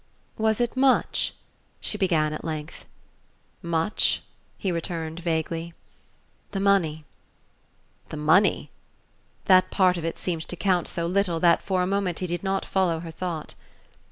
"Was 0.39 0.59
it 0.59 0.75
much?" 0.75 1.35
she 1.79 1.95
began 1.95 2.33
at 2.33 2.43
length. 2.43 2.85
"Much?" 3.61 4.23
he 4.57 4.71
returned, 4.71 5.19
vaguely. 5.19 5.75
"The 6.53 6.59
money." 6.59 7.05
"The 8.09 8.17
money?" 8.17 8.71
That 9.45 9.69
part 9.69 9.97
of 9.97 10.03
it 10.03 10.17
seemed 10.17 10.47
to 10.47 10.55
count 10.55 10.87
so 10.87 11.05
little 11.05 11.39
that 11.41 11.61
for 11.61 11.83
a 11.83 11.85
moment 11.85 12.17
he 12.17 12.25
did 12.25 12.43
not 12.43 12.65
follow 12.65 13.01
her 13.01 13.11
thought. 13.11 13.53